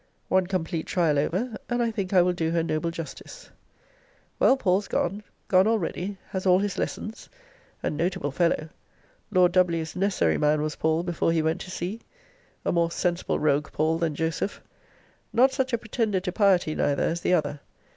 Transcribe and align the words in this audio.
One 0.29 0.47
complete 0.47 0.87
trial 0.87 1.19
over, 1.19 1.55
and 1.69 1.79
I 1.83 1.91
think 1.91 2.11
I 2.11 2.23
will 2.23 2.33
do 2.33 2.49
her 2.49 2.63
noble 2.63 2.89
justice. 2.89 3.51
Well, 4.39 4.57
Paul's 4.57 4.87
gone 4.87 5.21
gone 5.47 5.67
already 5.67 6.17
has 6.29 6.47
all 6.47 6.57
his 6.57 6.79
lessons. 6.79 7.29
A 7.83 7.91
notable 7.91 8.31
fellow! 8.31 8.69
Lord 9.29 9.51
W.'s 9.51 9.95
necessary 9.95 10.39
man 10.39 10.63
was 10.63 10.75
Paul 10.77 11.03
before 11.03 11.31
he 11.31 11.43
went 11.43 11.61
to 11.61 11.69
sea. 11.69 12.01
A 12.65 12.71
more 12.71 12.89
sensible 12.89 13.37
rogue 13.37 13.69
Paul 13.71 13.99
than 13.99 14.15
Joseph! 14.15 14.59
Not 15.33 15.51
such 15.51 15.71
a 15.71 15.77
pretender 15.77 16.19
to 16.21 16.31
piety 16.31 16.73
neither 16.73 17.03
as 17.03 17.21
the 17.21 17.35
other. 17.35 17.59